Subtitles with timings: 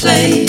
[0.00, 0.47] place.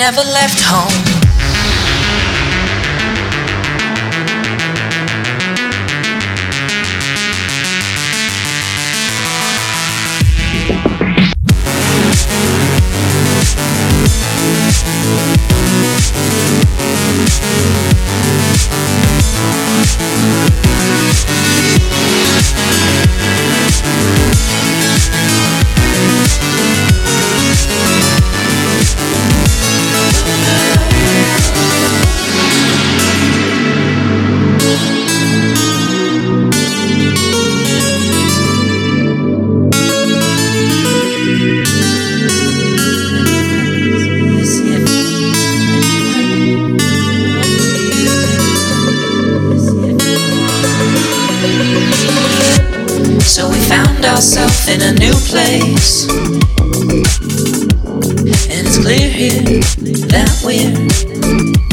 [0.00, 0.89] never left home.
[54.70, 56.08] in a new place.
[58.48, 59.42] And it's clear here
[60.06, 60.70] that we're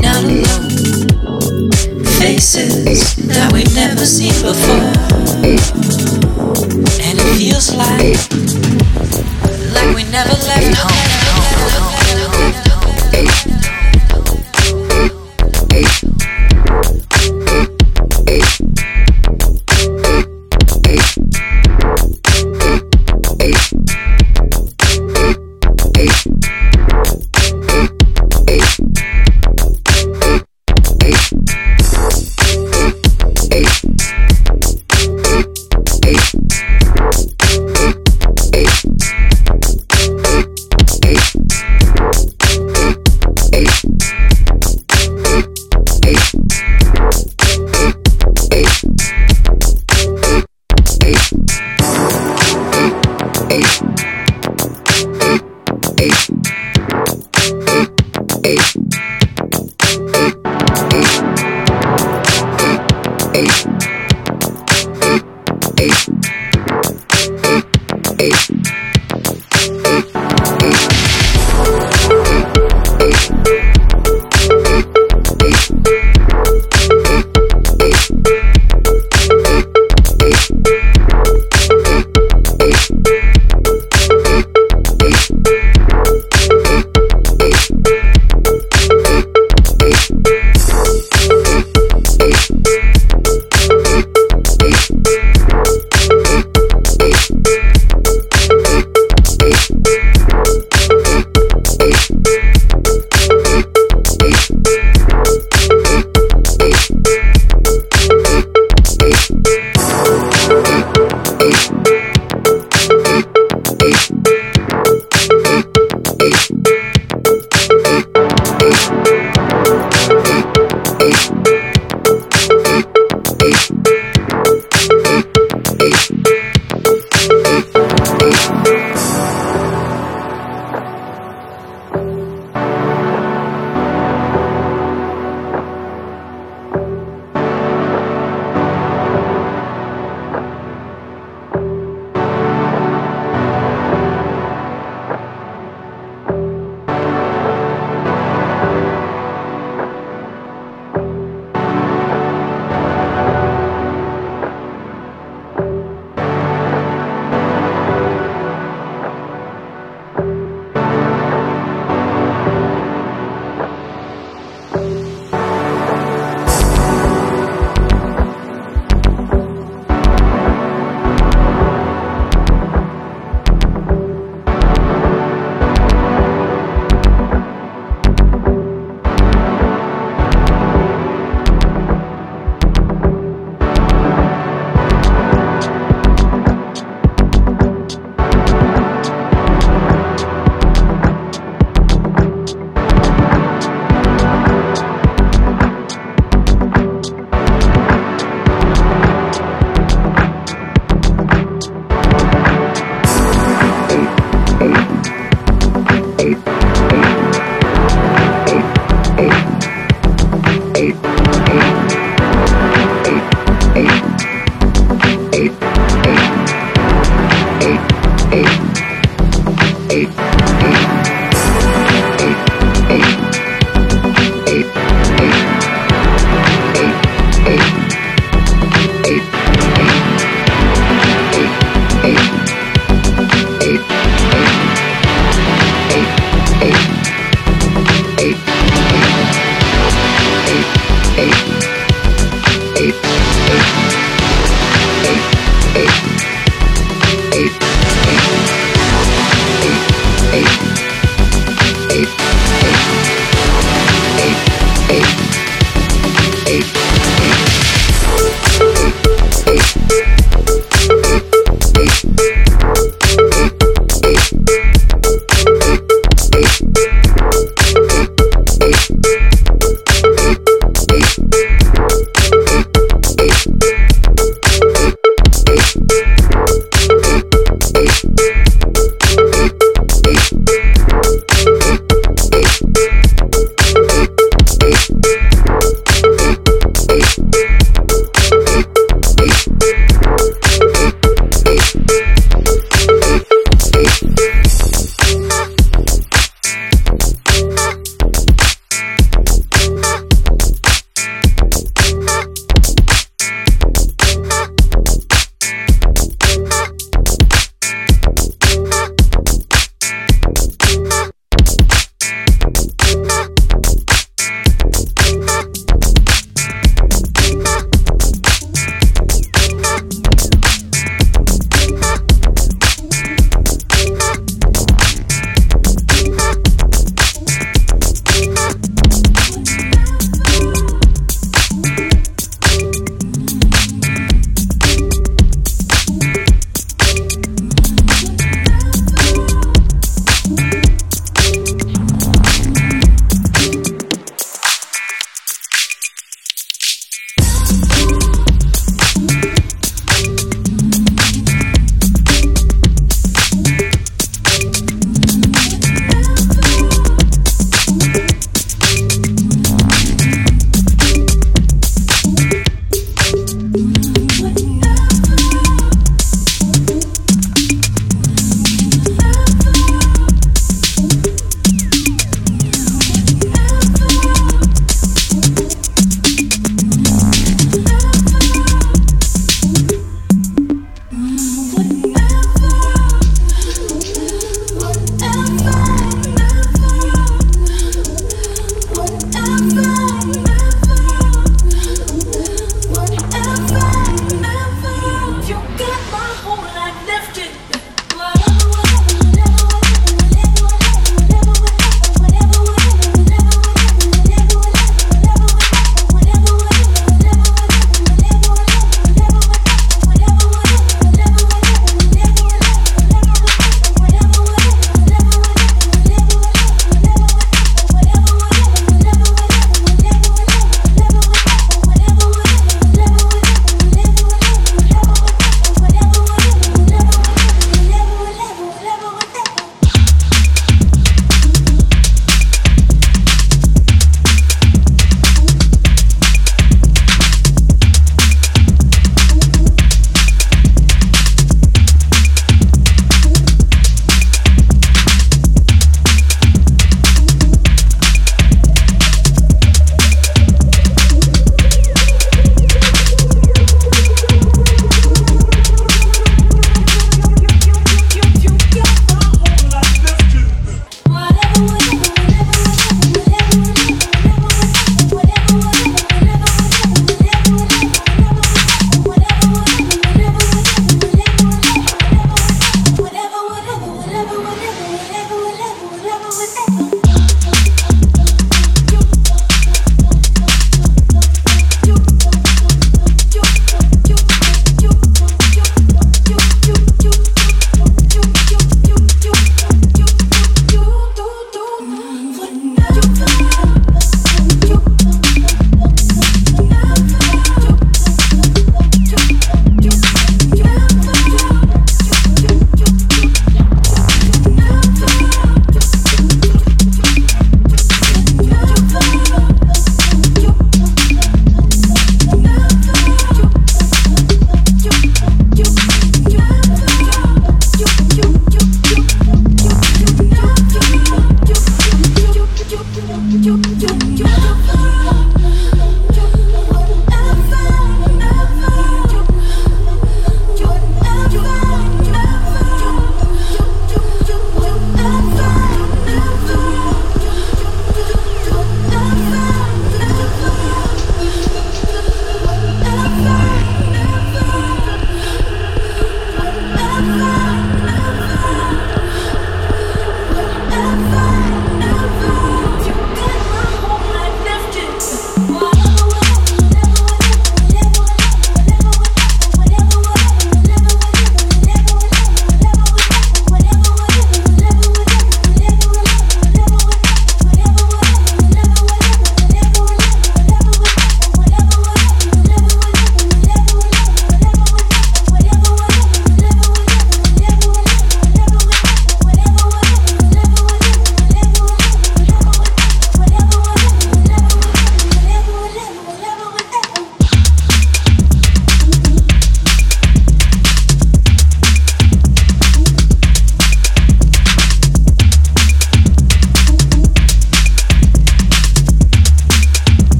[0.00, 1.70] not alone.
[2.18, 5.95] Faces that we've never seen before.